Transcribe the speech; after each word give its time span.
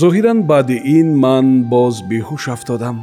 Зоҳиран 0.00 0.38
баъди 0.50 0.76
ин 0.98 1.08
ман 1.24 1.46
боз 1.72 1.94
беҳуш 2.10 2.44
афтодам. 2.54 2.96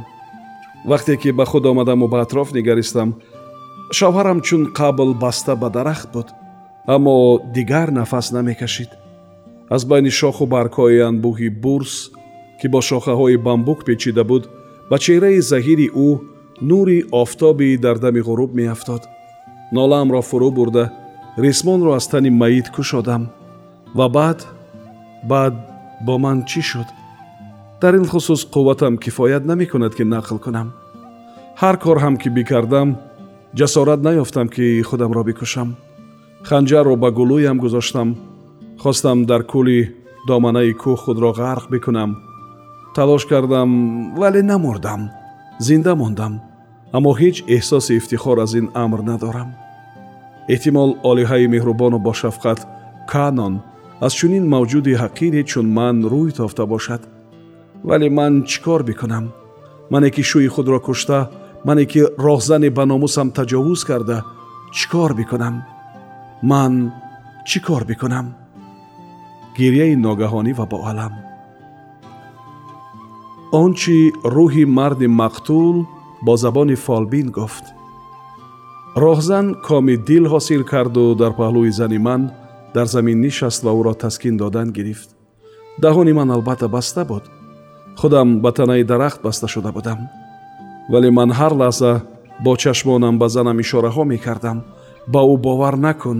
Вақте 0.90 1.12
ки 1.22 1.30
ба 1.38 1.44
худ 1.50 1.64
омадаму 1.70 2.06
ба 2.12 2.18
атроф 2.24 2.48
нигаристам 2.58 3.08
шавҳарам 3.98 4.38
чун 4.46 4.62
қабл 4.78 5.10
баста 5.22 5.52
ба 5.62 5.68
дарахт 5.76 6.08
буд 6.14 6.28
аммо 6.94 7.14
дигар 7.56 7.88
нафас 7.98 8.26
намекашид. 8.36 8.90
Аз 9.74 9.82
байни 9.90 10.10
шоху 10.20 10.44
баргҳои 10.54 11.00
анбӯҳи 11.08 11.48
бурс 11.64 11.94
ки 12.60 12.66
бо 12.72 12.80
шохаҳои 12.90 13.36
бамбук 13.46 13.80
печида 13.88 14.24
буд 14.30 14.44
ба 14.90 14.96
чеҳраи 15.04 15.40
заҳири 15.52 15.88
ӯ 16.06 16.08
нури 16.70 16.98
офтоби 17.22 17.76
дар 17.84 17.96
дами 18.04 18.20
ғуруб 18.28 18.50
меафтод. 18.58 19.02
Нолаамро 19.76 20.20
фурӯ 20.30 20.50
бурда 20.58 20.84
рисмонро 21.44 21.90
аз 21.98 22.06
тани 22.12 22.30
маит 22.30 22.66
кушодам 22.74 23.22
ва 23.98 24.06
баъд 24.16 24.38
баъд 25.30 25.54
бо 26.06 26.18
ман 26.18 26.38
чӣ 26.48 26.60
шуд? 26.70 26.88
Дар 27.80 27.94
ин 27.94 28.06
хусус 28.06 28.42
қувватам 28.54 28.94
кифоят 28.98 29.44
намекунад 29.50 29.94
ки 29.94 30.02
нақл 30.02 30.38
кунам. 30.44 30.68
Ҳар 31.60 31.76
кор 31.82 31.98
ҳам 32.04 32.16
ки 32.22 32.28
бикардам 32.36 32.88
ҷасорат 33.58 34.00
наёфтам 34.06 34.48
ки 34.54 34.82
худамро 34.88 35.22
бикушам. 35.24 35.68
Ханҷарро 36.48 36.96
ба 37.02 37.08
гулӯям 37.18 37.58
гузоштам. 37.64 38.08
Хостам 38.82 39.18
дар 39.30 39.42
кӯли 39.52 39.78
доманаи 40.28 40.72
кӯҳ 40.82 40.96
худро 41.02 41.30
ғарқ 41.40 41.64
бикунам. 41.72 42.10
Талош 42.94 43.24
кардам 43.30 43.70
вале 44.20 44.42
намурдам 44.42 45.00
зинда 45.66 45.92
мондам 46.00 46.34
аммо 46.96 47.10
ҳеҷ 47.20 47.36
эҳсоси 47.56 47.92
ифтихор 48.00 48.36
аз 48.44 48.52
ин 48.60 48.66
амр 48.84 49.00
надорам. 49.10 49.50
Эҳтимол 50.54 50.90
олиҳаи 51.10 51.46
меҳрубону 51.54 51.98
бошафқат 52.08 52.60
канон 53.12 53.54
аз 54.06 54.12
чунин 54.18 54.44
мавҷуди 54.54 54.92
ҳақире 55.02 55.42
чун 55.50 55.66
ман 55.78 55.96
рӯй 56.12 56.30
тофта 56.38 56.64
бошад 56.72 57.02
вале 57.88 58.08
ман 58.18 58.32
чӣ 58.50 58.58
кор 58.64 58.82
бикунам 58.88 59.24
мане 59.92 60.08
ки 60.14 60.22
шӯи 60.30 60.48
худро 60.54 60.78
кушта 60.86 61.18
мане 61.66 61.84
ки 61.92 62.00
роҳзане 62.26 62.70
ба 62.76 62.84
номусам 62.90 63.28
таҷовуз 63.38 63.80
карда 63.88 64.18
чӣ 64.76 64.86
кор 64.92 65.10
бикунам 65.20 65.54
ман 66.50 66.72
чӣ 67.48 67.58
кор 67.66 67.82
бикунам 67.90 68.26
гирьяи 69.56 69.94
ногаҳонӣ 70.04 70.52
ва 70.58 70.66
боалам 70.72 71.14
он 73.62 73.70
чи 73.80 73.96
рӯҳи 74.36 74.64
марди 74.78 75.08
мақтул 75.20 75.76
бо 76.26 76.32
забони 76.44 76.76
фолбин 76.86 77.28
гуфт 77.38 77.64
роҳзан 79.02 79.46
коми 79.66 79.96
дил 80.08 80.24
ҳосил 80.32 80.62
карду 80.72 81.04
дар 81.20 81.32
паҳлӯи 81.40 81.70
зани 81.78 81.98
ман 82.08 82.22
дар 82.78 82.86
замин 82.86 83.18
нишаст 83.20 83.60
ва 83.64 83.72
ӯро 83.78 83.94
таскин 83.94 84.36
додан 84.36 84.68
гирифт. 84.76 85.08
Даҳони 85.82 86.12
ман 86.12 86.30
албатта 86.30 86.68
баста 86.68 87.04
буд. 87.04 87.24
Худам 88.00 88.28
ба 88.40 88.50
танаи 88.52 88.84
дарахт 88.84 89.20
баста 89.22 89.46
шуда 89.48 89.70
будам. 89.72 89.98
Вале 90.92 91.10
ман 91.10 91.30
ҳар 91.38 91.52
лаҳза 91.60 91.92
бо 92.44 92.52
чашмонам 92.62 93.14
ба 93.18 93.28
занам 93.28 93.58
ишораҳо 93.64 94.04
мекардам. 94.04 94.58
Ба 95.12 95.20
ӯ 95.32 95.36
бовар 95.46 95.74
накун. 95.86 96.18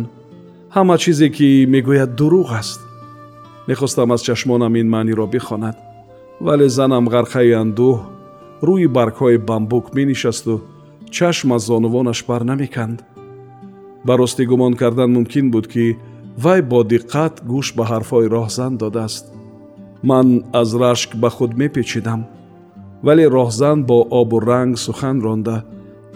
Ҳама 0.75 0.97
чизе 1.03 1.29
ки 1.37 1.49
мегӯяд 1.73 2.11
дурӯғ 2.19 2.49
аст. 2.61 2.81
Мехостам 3.69 4.13
аз 4.15 4.21
чашмонам 4.29 4.75
ин 4.81 4.89
маъниро 4.95 5.27
бихонад. 5.35 5.77
Вале 6.47 6.69
занам 6.69 7.05
ғарқаи 7.15 7.53
андӯҳ 7.63 7.99
рӯи 8.67 8.87
баргҳои 8.97 9.39
бамбук 9.49 9.87
менишасту 9.97 10.55
чашм 11.17 11.49
аз 11.57 11.63
зонувонаш 11.69 12.19
бар 12.29 12.43
намеканд. 12.51 12.99
Ба 14.07 14.13
ростӣ 14.19 14.43
гумон 14.51 14.75
кардан 14.81 15.11
мумкин 15.17 15.47
буд 15.55 15.67
ки 15.73 15.85
вай 16.43 16.61
бо 16.71 16.79
диққат 16.93 17.35
гӯш 17.51 17.69
ба 17.77 17.85
ҳарфҳои 17.91 18.31
роҳзан 18.37 18.73
додааст. 18.83 19.25
Ман 20.09 20.27
аз 20.61 20.71
рашк 20.83 21.11
ба 21.23 21.29
худ 21.37 21.53
мепечидам 21.61 22.21
вале 23.07 23.25
роҳзан 23.37 23.79
бо 23.89 23.99
обу 24.21 24.37
ранг 24.49 24.75
сухан 24.87 25.17
ронда 25.25 25.57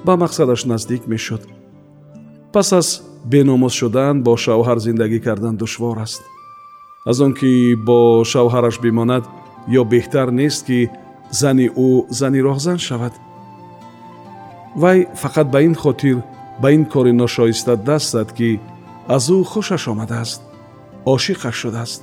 ба 0.06 0.12
мақсадаш 0.22 0.60
наздик 0.70 1.02
мешуд. 1.12 1.42
Пас 2.52 2.72
аз 2.80 2.88
беномус 3.30 3.74
шудан 3.80 4.16
бо 4.26 4.32
шавҳар 4.44 4.78
зиндагӣ 4.86 5.18
кардан 5.26 5.56
душвор 5.56 5.98
аст. 6.06 6.22
Аз 7.10 7.20
он 7.24 7.32
ки 7.38 7.74
бо 7.86 7.98
шавҳараш 8.32 8.76
бимонад 8.84 9.24
ё 9.80 9.82
беҳтар 9.92 10.28
нест 10.40 10.60
ки 10.66 10.90
зани 11.40 11.66
ӯ 11.86 11.90
зани 12.18 12.40
роҳзан 12.48 12.78
шавад. 12.86 13.14
Вай 14.82 14.98
фақат 15.22 15.46
ба 15.54 15.58
ин 15.68 15.74
хотир 15.82 16.16
ба 16.62 16.68
ин 16.76 16.84
кори 16.92 17.12
ношоиста 17.12 17.76
даст 17.76 18.10
зад 18.14 18.32
ки 18.38 18.60
аз 19.08 19.30
ӯ 19.30 19.44
хушаш 19.44 19.84
омадааст 19.92 20.40
ошиқаш 21.14 21.56
шудааст 21.62 22.02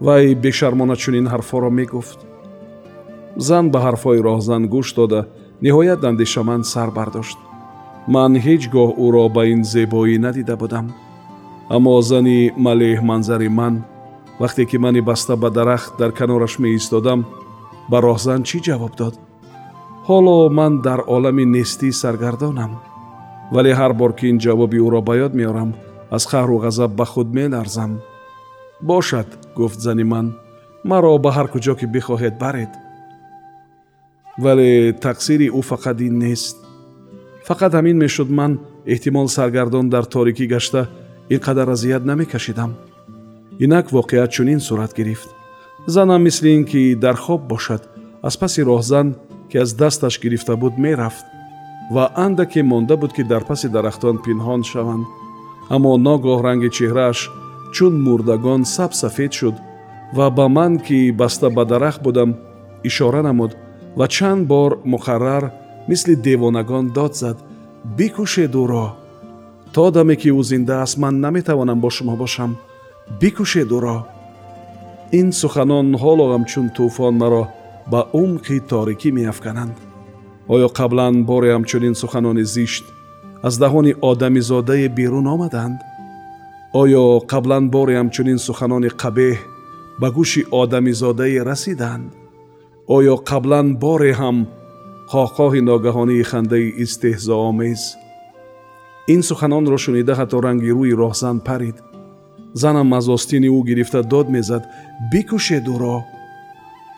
вай 0.00 0.34
бешармона 0.34 0.96
чунин 0.96 1.26
ҳарфҳоро 1.32 1.70
мегуфт. 1.70 2.18
Зан 3.36 3.64
ба 3.72 3.78
ҳарфҳои 3.86 4.24
роҳзан 4.28 4.62
гӯш 4.74 4.88
дода 4.98 5.20
ниҳоят 5.64 6.00
андешаманд 6.10 6.64
сар 6.72 6.90
бардошт. 6.98 7.38
Ман 8.14 8.32
ҳеҷ 8.44 8.62
гоҳ 8.74 8.90
ӯро 9.06 9.24
ба 9.36 9.42
ин 9.52 9.60
зебоӣ 9.72 10.16
надида 10.24 10.56
будам. 10.62 10.86
Аммо 11.74 11.94
зани 12.10 12.38
малеҳманзари 12.66 13.48
ман 13.58 13.74
вақте 14.40 14.62
ки 14.70 14.76
мани 14.84 15.00
баста 15.00 15.34
ба 15.36 15.48
дарахт 15.50 15.92
дар 16.00 16.10
канораш 16.18 16.54
меистодам 16.62 17.20
ба 17.90 17.98
роҳзан 18.06 18.40
чӣ 18.48 18.58
ҷавоб 18.66 18.92
дод? 19.00 19.14
Ҳоло 20.08 20.36
ман 20.58 20.72
дар 20.86 21.00
олами 21.16 21.44
нестӣ 21.54 21.88
саргардонам 22.02 22.72
вале 23.54 23.72
ҳар 23.80 23.92
бор 24.00 24.12
ки 24.18 24.24
ин 24.32 24.38
ҷавоби 24.44 24.78
ӯро 24.86 25.00
ба 25.08 25.14
ёд 25.26 25.32
меорам 25.40 25.70
аз 26.16 26.22
қаҳру 26.30 26.56
ғазаб 26.64 26.90
ба 26.98 27.04
худ 27.12 27.28
меларзам 27.38 27.92
бошад 28.80 29.28
гуфт 29.56 29.80
зани 29.86 30.04
ман 30.12 30.26
маро 30.84 31.18
ба 31.24 31.30
ҳар 31.36 31.48
куҷо 31.52 31.74
ки 31.78 31.86
бихоҳед 31.94 32.34
баред 32.44 32.72
вале 34.38 34.92
тақсири 35.06 35.48
ӯ 35.58 35.60
фақат 35.70 35.98
ин 36.08 36.14
нест. 36.18 36.56
Фақат 37.48 37.72
ҳамин 37.78 37.96
мешуд 38.04 38.30
ман 38.38 38.52
эҳтимол 38.92 39.28
саргардон 39.36 39.86
дар 39.94 40.04
торикӣ 40.14 40.46
гашта 40.54 40.82
ин 41.34 41.40
қадар 41.46 41.68
азият 41.74 42.04
намекашидам. 42.04 42.72
Инак 43.64 43.86
воқеат 43.90 44.30
чунин 44.30 44.60
сурат 44.60 44.92
гирифт. 44.98 45.28
Занам 45.86 46.22
мисли 46.22 46.48
ин 46.56 46.64
ки 46.64 46.94
дар 46.94 47.16
хоб 47.16 47.40
бошад 47.52 47.82
аз 48.22 48.36
паси 48.36 48.60
роҳзан 48.62 49.14
ки 49.50 49.56
аз 49.58 49.70
дасташ 49.74 50.20
гирифта 50.22 50.56
буд 50.56 50.74
мерафт 50.78 51.26
ва 51.94 52.04
андаке 52.14 52.62
монда 52.62 52.96
буд 52.96 53.12
ки 53.12 53.22
дар 53.24 53.44
паси 53.44 53.68
дарахтон 53.68 54.16
пинҳон 54.24 54.62
шаванд 54.62 55.06
аммо 55.74 55.92
ногоҳ 56.06 56.38
ранги 56.46 56.70
чеҳрааш 56.76 57.18
чун 57.74 57.94
мурдагон 58.04 58.62
сабсафед 58.64 59.32
шуд 59.38 59.56
ва 60.16 60.26
ба 60.36 60.46
ман 60.48 60.72
ки 60.86 60.98
баста 61.20 61.48
ба 61.50 61.64
дарахт 61.64 62.00
будам 62.02 62.30
ишора 62.88 63.22
намуд 63.22 63.52
ва 63.98 64.06
чанд 64.08 64.46
бор 64.46 64.70
муқаррар 64.92 65.44
мисли 65.88 66.14
девонагон 66.14 66.84
дод 66.96 67.12
зад 67.16 67.38
бикушед 67.84 68.54
ӯро! 68.54 68.86
То 69.74 69.90
даме 69.90 70.16
ки 70.16 70.30
ӯ 70.30 70.42
зинда 70.42 70.82
аст 70.82 70.96
ман 70.98 71.20
наметавонам 71.20 71.80
бо 71.80 71.90
шумо 71.90 72.16
бошам. 72.16 72.56
Бикушед 73.20 73.70
ӯро! 73.76 73.98
Ин 75.18 75.32
суханон 75.32 75.86
ҳоло 76.02 76.24
ҳамчун 76.32 76.66
тӯфон 76.76 77.14
маро 77.22 77.44
ба 77.90 78.00
умқи 78.22 78.56
торикӣ 78.70 79.10
меафкананд. 79.18 79.76
Оё 80.54 80.68
қаблан 80.78 81.14
боре 81.28 81.50
ҳамчунин 81.56 81.94
суханони 82.02 82.44
зишт 82.54 82.84
аз 83.46 83.54
даҳони 83.62 83.92
одамизодае 84.10 84.88
берун 84.98 85.26
омаданд? 85.34 85.78
Оё 86.82 87.04
қаблан 87.32 87.64
боре 87.74 87.94
ҳамчунин 88.00 88.38
суханони 88.46 88.90
қабеҳ 89.02 89.36
ба 90.00 90.08
гӯши 90.16 90.42
одамизодае 90.62 91.40
расиданд 91.50 92.06
оё 92.96 93.14
қаблан 93.30 93.66
боре 93.84 94.12
ҳам 94.20 94.36
қоҳқоҳи 95.12 95.60
ногаҳонии 95.70 96.28
хандаи 96.30 96.74
истеҳзоомез 96.84 97.82
ин 99.14 99.20
суханонро 99.28 99.76
шунида 99.84 100.14
ҳатто 100.20 100.36
ранги 100.46 100.70
рӯи 100.78 100.94
роҳзан 101.02 101.36
парид. 101.48 101.76
Занам 102.62 102.92
аз 102.98 103.06
остини 103.16 103.48
ӯ 103.58 103.60
гирифта 103.68 104.00
дод 104.12 104.26
мезад 104.36 104.62
бикушед 105.12 105.64
ӯро 105.74 105.98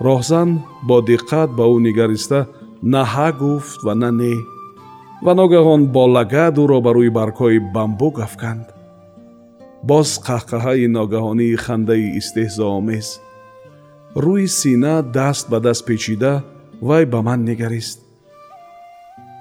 роҳзан 0.06 0.48
бо 0.88 0.96
диққат 1.10 1.48
ба 1.58 1.64
ӯ 1.74 1.76
нигариста 1.86 2.40
на 2.92 3.02
ҳа 3.12 3.28
гуфт 3.40 3.78
ва 3.86 3.94
на 4.02 4.10
не 4.20 4.34
ва 5.22 5.32
ногаҳон 5.40 5.82
бо 5.94 6.04
лагад 6.14 6.54
ӯро 6.62 6.78
ба 6.86 6.90
рӯи 6.96 7.10
баргҳои 7.18 7.58
бамбук 7.74 8.16
афканд. 8.26 8.66
Боз 9.88 10.08
қаҳқаҳаи 10.26 10.86
ногаҳонии 10.96 11.60
хандаи 11.64 12.06
истеҳзоомез 12.20 13.08
рӯи 14.24 14.46
сина 14.58 14.94
даст 15.16 15.44
ба 15.52 15.58
даст 15.66 15.82
печида 15.88 16.34
вай 16.88 17.04
ба 17.12 17.18
ман 17.26 17.40
нигарист. 17.50 17.98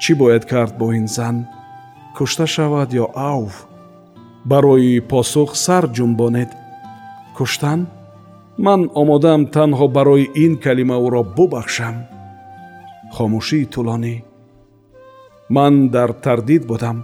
Чӣ 0.01 0.11
бояд 0.21 0.43
кард 0.51 0.73
бо 0.79 0.87
ин 0.99 1.07
зан? 1.15 1.35
Кушта 2.17 2.45
шавад 2.55 2.89
ё 3.03 3.05
авф 3.33 3.55
барои 4.51 4.99
посух 5.11 5.49
сар 5.65 5.83
ҷунбонед. 5.95 6.51
Куштан? 7.37 7.79
Ман 8.65 8.81
омодаам 9.01 9.41
танҳо 9.55 9.85
барои 9.97 10.25
ин 10.45 10.53
калима 10.63 10.97
ӯро 11.05 11.21
бубахшам. 11.35 11.95
Хомӯшии 13.15 13.69
тӯлонӣ 13.73 14.15
ман 15.49 15.89
дар 15.89 16.13
тардид 16.13 16.65
будам 16.67 17.03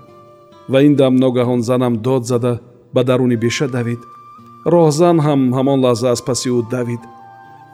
ва 0.69 0.83
ин 0.83 0.95
дам 0.95 1.15
ногаҳон 1.15 1.61
занам 1.61 1.93
дод 1.97 2.23
зада 2.25 2.59
ба 2.93 3.03
даруни 3.03 3.35
беша 3.35 3.67
давид. 3.67 3.99
Роҳзан 4.65 5.17
ҳам 5.25 5.41
ҳамон 5.57 5.79
лаҳза 5.85 6.07
аз 6.15 6.21
паси 6.27 6.49
ӯ 6.57 6.61
давид. 6.75 7.01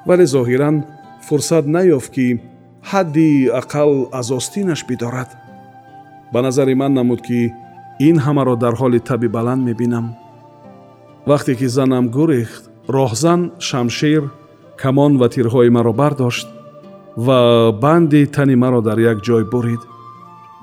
Вале 0.07 0.25
зоҳиран 0.35 0.75
фурсат 1.27 1.65
наёфт 1.75 2.09
ки 2.15 2.27
ҳадди 2.91 3.29
ақал 3.61 3.91
аз 4.19 4.27
остинаш 4.39 4.81
бидорад. 4.89 5.29
Ба 6.33 6.39
назари 6.45 6.75
ман 6.81 6.91
намуд 6.93 7.21
ки 7.27 7.39
ин 8.07 8.17
ҳамаро 8.25 8.55
дар 8.63 8.73
ҳоли 8.81 8.99
таби 9.09 9.27
баланд 9.37 9.61
мебинам. 9.69 10.05
Вақте 11.29 11.51
ки 11.59 11.67
занам 11.77 12.05
гурехт 12.17 12.63
роҳзан 12.97 13.41
шамшир 13.67 14.23
камон 14.81 15.13
ва 15.21 15.27
тирҳои 15.33 15.69
маро 15.77 15.93
бардошт 16.01 16.47
ва 17.25 17.39
банди 17.83 18.21
тани 18.35 18.55
маро 18.63 18.81
дар 18.87 18.97
як 19.11 19.17
ҷой 19.27 19.43
бурид 19.53 19.81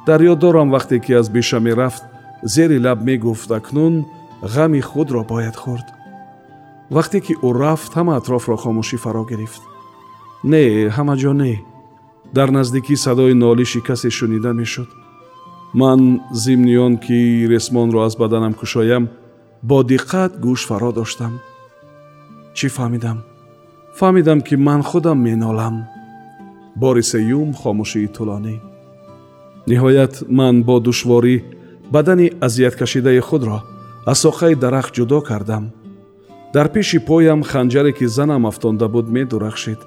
дар 0.07 0.21
ёд 0.23 0.39
дорам 0.39 0.71
вақте 0.71 0.99
ки 1.01 1.13
аз 1.13 1.29
беша 1.29 1.61
мерафт 1.61 2.03
зери 2.43 2.79
лаб 2.79 3.03
мегуфт 3.03 3.51
акнун 3.51 4.05
ғами 4.43 4.81
худро 4.81 5.23
бояд 5.25 5.57
хӯрд 5.57 5.87
вақте 6.91 7.21
ки 7.21 7.35
ӯ 7.47 7.51
рафт 7.63 7.93
ҳама 7.95 8.17
атрофро 8.17 8.57
хомӯшӣ 8.57 8.97
фаро 9.05 9.25
гирифт 9.31 9.63
не 10.51 10.91
ҳама 10.97 11.15
ҷо 11.23 11.33
не 11.43 11.55
дар 12.37 12.49
наздикӣ 12.51 12.97
садои 12.97 13.35
нолиши 13.35 13.81
касе 13.89 14.11
шунида 14.11 14.53
мешуд 14.53 14.91
ман 15.81 16.21
зимни 16.33 16.77
он 16.77 16.95
ки 17.05 17.47
ресмонро 17.53 18.01
аз 18.07 18.17
баданам 18.17 18.55
кушоям 18.55 19.05
бо 19.63 19.83
диққат 19.83 20.33
гӯш 20.45 20.61
фаро 20.69 20.91
доштам 20.93 21.33
чӣ 22.57 22.67
фаҳмидам 22.77 23.19
фаҳмидам 23.99 24.41
ки 24.47 24.55
ман 24.57 24.83
худам 24.83 25.19
менолам 25.29 25.77
бори 26.83 27.03
сеюм 27.13 27.49
хомӯшии 27.61 28.13
тӯлонӣ 28.17 28.72
ниҳоят 29.71 30.15
ман 30.39 30.55
бо 30.69 30.77
душворӣ 30.87 31.37
бадани 31.95 32.27
азияткашидаи 32.47 33.21
худро 33.29 33.59
аз 34.11 34.19
соқаи 34.25 34.55
дарахт 34.63 34.93
ҷудо 34.97 35.19
кардам. 35.29 35.65
Дар 36.55 36.69
пеши 36.75 36.99
поям 36.99 37.41
ханҷаре 37.51 37.93
ки 37.99 38.07
занам 38.17 38.47
афтонда 38.51 38.89
буд 38.89 39.07
медурахшид. 39.17 39.81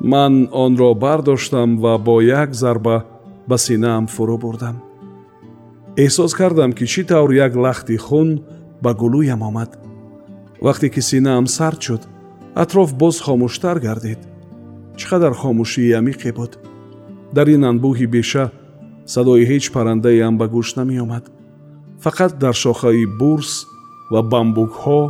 Ман 0.00 0.48
онро 0.64 0.94
бардоштам 0.94 1.70
ва 1.82 1.98
бо 1.98 2.20
як 2.20 2.50
зарба 2.54 2.96
ба 3.48 3.56
синаам 3.58 4.06
фурӯ 4.14 4.36
бурдам. 4.44 4.76
Эҳсос 6.04 6.32
кардам 6.40 6.72
ки 6.72 6.84
чӣ 6.92 7.02
тавр 7.08 7.30
як 7.46 7.52
лахти 7.64 7.96
хун 7.96 8.28
ба 8.82 8.90
гулӯям 9.00 9.42
омад. 9.48 9.70
Вақте 10.64 10.88
ки 10.94 11.00
синаам 11.10 11.46
сард 11.46 11.80
шуд 11.86 12.02
атроф 12.62 12.90
боз 13.02 13.16
хомӯштар 13.24 13.78
гардид. 13.86 14.20
Чӣ 14.98 15.04
қадар 15.10 15.34
хомӯшии 15.40 15.96
амиқе 16.00 16.30
буд? 16.38 16.52
Дар 17.36 17.46
ин 17.54 17.62
анбӯҳи 17.70 18.06
беша 18.06 18.44
садои 19.12 19.44
ҳеҷ 19.50 19.64
паррандаеам 19.74 20.34
ба 20.40 20.46
гӯш 20.54 20.68
намеомад 20.78 21.24
фақат 22.04 22.32
дар 22.42 22.54
шохаи 22.64 23.04
бурс 23.20 23.52
ва 24.12 24.20
бамбукҳо 24.32 25.00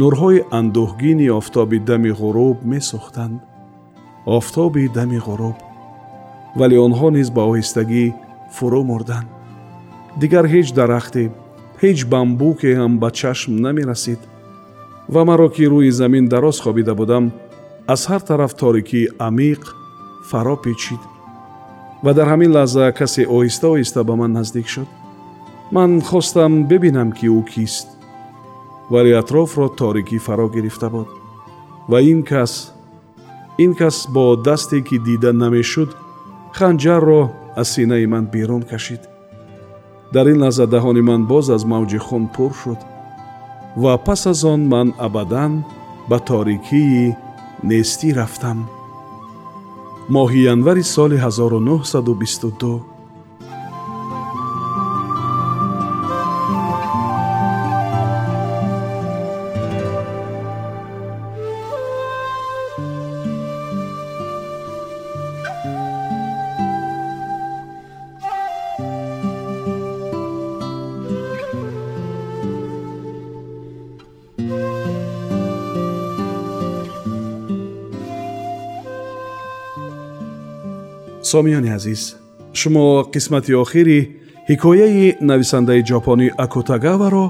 нурҳои 0.00 0.38
андӯҳгини 0.58 1.28
офтоби 1.40 1.78
дами 1.88 2.12
ғуруб 2.20 2.56
месӯхтанд 2.72 3.36
офтоби 4.38 4.84
дами 4.96 5.18
ғуруб 5.26 5.56
вале 6.58 6.76
онҳо 6.86 7.08
низ 7.16 7.28
ба 7.36 7.42
оҳистагӣ 7.50 8.04
фурӯ 8.56 8.80
мурданд. 8.90 9.28
Дигар 10.20 10.44
ҳеҷ 10.54 10.68
дарахте 10.78 11.24
ҳеҷ 11.82 11.98
бамбуке 12.12 12.70
ҳам 12.78 12.92
ба 13.02 13.08
чашм 13.20 13.52
намерасид 13.66 14.20
ва 15.14 15.22
маро 15.28 15.48
ки 15.54 15.64
рӯи 15.72 15.90
замин 16.00 16.24
дароз 16.34 16.56
хобида 16.64 16.94
будам 17.00 17.24
аз 17.94 18.02
ҳар 18.10 18.22
тараф 18.30 18.52
торикии 18.62 19.12
амиқ 19.28 19.62
фаро 20.30 20.56
печид 20.64 21.02
ва 22.04 22.12
дар 22.14 22.26
ҳамин 22.32 22.50
лаҳза 22.58 22.84
касе 22.98 23.22
оҳиста 23.36 23.66
оҳиста 23.74 24.00
ба 24.08 24.14
ман 24.20 24.32
наздик 24.38 24.66
шуд. 24.74 24.88
Ман 25.76 25.90
хостам 26.08 26.52
бибинам 26.70 27.10
ки 27.18 27.26
ӯ 27.38 27.42
кист 27.52 27.86
вале 28.92 29.12
атрофро 29.22 29.66
торикӣ 29.80 30.18
фаро 30.26 30.46
гирифта 30.54 30.88
буд. 30.94 31.08
Ва 31.90 31.98
ин 32.12 32.20
кас 32.30 32.52
ин 33.64 33.72
кас 33.80 33.96
бо 34.14 34.24
дасте 34.46 34.78
ки 34.86 34.96
дида 35.06 35.32
намешуд 35.32 35.90
ханҷарро 36.58 37.22
аз 37.60 37.68
синаи 37.74 38.06
ман 38.12 38.24
берун 38.34 38.62
кашид. 38.70 39.02
Дар 40.14 40.26
ин 40.32 40.38
лаҳзадаҳони 40.44 41.02
ман 41.10 41.22
боз 41.32 41.46
аз 41.56 41.62
мавҷи 41.72 41.98
хун 42.06 42.24
пур 42.34 42.52
шуд 42.62 42.80
ва 43.82 43.92
пас 44.06 44.26
аз 44.32 44.44
он 44.44 44.60
ман 44.72 44.88
абадан 45.06 45.52
ба 46.08 46.18
торикии 46.30 47.16
нестӣ 47.68 48.08
рафтам 48.20 48.58
моҳи 50.14 50.40
январи 50.54 50.84
соли 50.94 51.16
1922 51.16 52.91
сомиёни 81.32 81.70
азиз. 81.78 82.02
Шумо 82.60 82.84
қисмати 83.12 83.52
охири 83.62 84.00
ҳикояи 84.50 85.06
нависандаи 85.30 85.82
ҷопонӣ 85.90 86.28
акутагаваро 86.44 87.26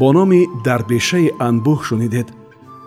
бо 0.00 0.08
номи 0.16 0.40
дар 0.66 0.80
бешаи 0.90 1.28
анбӯҳ 1.48 1.78
шунидед. 1.88 2.28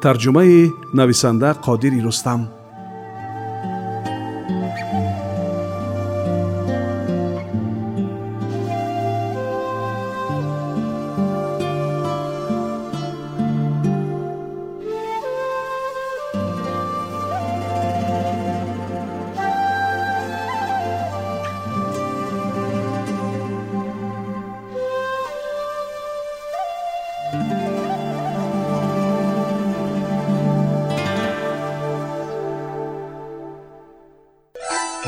Тарҷумаи 0.04 0.60
нависанда 1.00 1.50
қодири 1.66 2.00
рустам 2.08 2.42